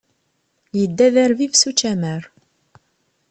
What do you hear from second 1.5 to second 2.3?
s učamar.